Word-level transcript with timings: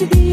to 0.00 0.06
be 0.06 0.29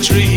It'll 0.00 0.29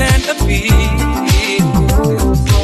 and 0.00 0.22
the 0.24 0.44
beat. 0.46 2.55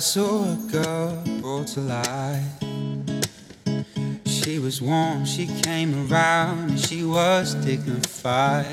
Saw 0.00 0.44
a 0.44 0.56
girl 0.72 1.22
brought 1.42 1.66
to 1.66 1.80
life. 1.80 2.42
She 4.24 4.58
was 4.58 4.80
warm, 4.80 5.26
she 5.26 5.46
came 5.46 6.10
around, 6.10 6.70
and 6.70 6.80
she 6.80 7.04
was 7.04 7.54
dignified. 7.56 8.66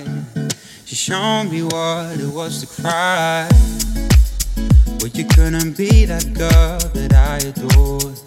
She 0.85 0.95
showed 0.95 1.49
me 1.51 1.63
what 1.63 2.17
it 2.17 2.33
was 2.33 2.61
to 2.61 2.81
cry. 2.81 3.49
But 5.01 5.17
you 5.17 5.25
couldn't 5.25 5.75
be 5.75 6.05
that 6.05 6.33
girl 6.33 6.79
that 6.93 7.11
I 7.13 7.39
adored. 7.49 8.17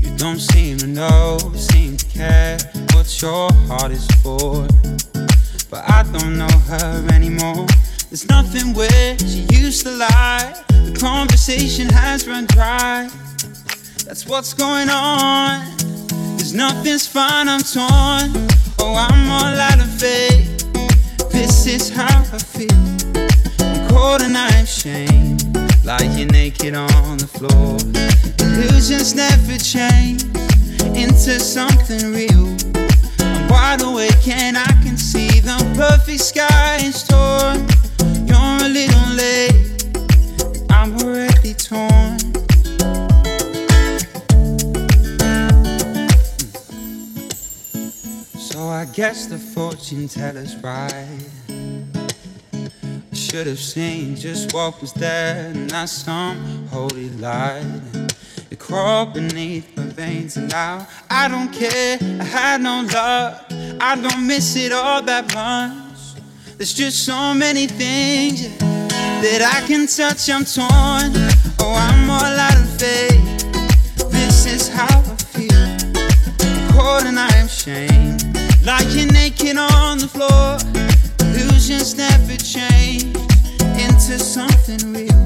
You 0.00 0.16
don't 0.16 0.38
seem 0.38 0.78
to 0.78 0.86
know, 0.86 1.38
seem 1.56 1.96
to 1.96 2.06
care 2.06 2.58
what 2.92 3.10
your 3.20 3.52
heart 3.66 3.90
is 3.90 4.06
for. 4.22 4.68
But 5.68 5.82
I 5.90 6.04
don't 6.12 6.38
know 6.38 6.58
her 6.68 7.08
anymore. 7.12 7.66
There's 8.08 8.28
nothing 8.28 8.72
where 8.72 9.18
she 9.18 9.46
used 9.50 9.82
to 9.82 9.90
lie. 9.90 10.75
Conversation 10.98 11.88
has 11.90 12.26
run 12.26 12.46
dry. 12.46 13.10
That's 14.06 14.26
what's 14.26 14.54
going 14.54 14.88
on. 14.88 15.60
Cause 16.38 16.54
nothing's 16.54 17.06
fine, 17.06 17.48
I'm 17.48 17.60
torn. 17.60 18.48
Oh, 18.78 18.94
I'm 18.96 19.30
all 19.30 19.60
out 19.60 19.78
of 19.78 19.90
faith. 20.00 20.72
This 21.30 21.66
is 21.66 21.90
how 21.90 22.20
I 22.32 22.38
feel. 22.38 22.70
I'm 23.60 23.88
cold 23.90 24.22
and 24.22 24.36
I'm 24.36 24.64
ashamed. 24.64 25.44
Lying 25.84 26.28
naked 26.28 26.74
on 26.74 27.18
the 27.18 27.26
floor. 27.26 27.76
Illusions 28.40 29.14
never 29.14 29.58
change 29.58 30.24
into 30.96 31.38
something 31.38 32.10
real. 32.10 32.56
I'm 33.20 33.48
wide 33.48 33.82
awake 33.82 34.26
and 34.28 34.56
I 34.56 34.72
can 34.82 34.96
see 34.96 35.40
the 35.40 35.56
perfect 35.76 36.20
sky 36.20 36.78
in 36.82 36.92
store. 36.92 37.52
You're 38.24 38.64
a 38.64 38.68
little 38.68 39.14
late. 39.14 39.55
Guess 48.96 49.26
the 49.26 49.36
fortune 49.36 50.08
teller's 50.08 50.56
right. 50.62 51.20
I 51.50 53.14
should 53.14 53.46
have 53.46 53.58
seen 53.58 54.16
just 54.16 54.54
what 54.54 54.80
was 54.80 54.94
there, 54.94 55.52
not 55.52 55.90
some 55.90 56.66
holy 56.68 57.10
light. 57.10 57.62
It 58.50 58.58
crawled 58.58 59.12
beneath 59.12 59.76
my 59.76 59.82
veins, 59.82 60.38
and 60.38 60.50
now 60.50 60.88
I 61.10 61.28
don't 61.28 61.52
care. 61.52 61.98
I 62.00 62.24
had 62.24 62.62
no 62.62 62.88
love, 62.90 63.44
I 63.82 64.00
don't 64.00 64.26
miss 64.26 64.56
it 64.56 64.72
all 64.72 65.02
that 65.02 65.34
much. 65.34 66.22
There's 66.56 66.72
just 66.72 67.04
so 67.04 67.34
many 67.34 67.66
things 67.66 68.48
that 68.58 69.42
I 69.42 69.66
can 69.66 69.86
touch. 69.86 70.30
I'm 70.30 70.46
torn. 70.46 71.12
Oh, 71.60 71.74
I'm 71.76 72.08
all 72.08 72.24
out 72.24 72.56
of 72.56 72.80
faith. 72.80 74.10
This 74.10 74.46
is 74.46 74.68
how 74.68 74.86
I 74.86 75.16
feel. 75.36 76.72
Cold 76.72 77.04
and 77.04 77.18
I 77.18 77.28
am 77.36 77.44
ashamed. 77.44 78.15
Lying 78.66 79.12
naked 79.12 79.56
on 79.56 79.98
the 79.98 80.08
floor. 80.08 80.58
Illusions 81.38 81.94
never 81.96 82.36
change 82.36 83.14
into 83.78 84.18
something 84.18 84.92
real. 84.92 85.22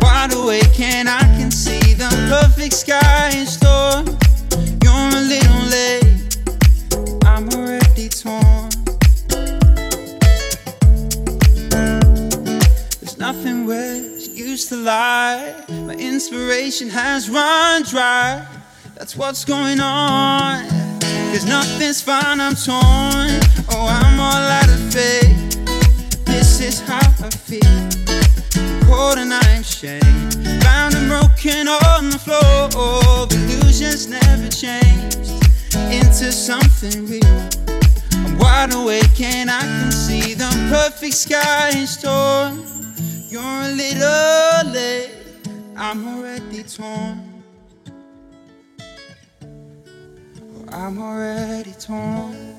Wide 0.00 0.32
awake 0.32 0.78
and 0.78 1.08
I 1.08 1.18
can 1.36 1.50
see 1.50 1.94
the 1.94 2.08
perfect 2.30 2.74
sky 2.74 3.30
in 3.34 3.44
store. 3.44 4.04
You're 4.84 5.08
a 5.18 5.24
little 5.34 5.64
late. 5.66 6.38
I'm 7.24 7.48
already 7.58 8.08
torn. 8.08 8.70
There's 13.00 13.18
nothing 13.18 13.66
where 13.66 14.20
she 14.20 14.30
used 14.30 14.68
to 14.68 14.76
lie. 14.76 15.56
My 15.68 15.94
inspiration 15.94 16.88
has 16.88 17.28
run 17.28 17.82
dry. 17.82 18.46
That's 18.94 19.16
what's 19.16 19.44
going 19.44 19.80
on. 19.80 20.77
Cause 21.30 21.44
nothing's 21.44 22.00
fine, 22.00 22.40
I'm 22.40 22.54
torn. 22.54 23.40
Oh, 23.70 23.86
I'm 23.86 24.18
all 24.18 24.46
out 24.58 24.68
of 24.68 24.92
faith. 24.92 26.24
This 26.24 26.60
is 26.60 26.80
how 26.80 26.98
I 26.98 27.28
feel. 27.30 27.88
Cold 28.86 29.18
and 29.18 29.32
I'm 29.34 29.60
ashamed. 29.60 30.34
Bound 30.62 30.94
and 30.94 31.08
broken 31.08 31.68
on 31.68 32.10
the 32.10 32.18
floor. 32.18 33.28
Illusions 33.30 34.08
never 34.08 34.48
changed 34.48 35.30
into 35.92 36.32
something 36.32 37.06
real. 37.06 37.48
I'm 38.24 38.38
wide 38.38 38.72
awake 38.72 39.20
and 39.20 39.50
I 39.50 39.60
can 39.60 39.92
see 39.92 40.34
the 40.34 40.48
perfect 40.70 41.14
sky 41.14 41.70
in 41.76 41.86
store. 41.86 42.52
You're 43.28 43.42
a 43.42 43.70
little 43.76 44.72
late, 44.72 45.10
I'm 45.76 46.08
already 46.08 46.62
torn. 46.62 47.27
I'm 50.72 50.98
already 50.98 51.72
torn. 51.72 52.57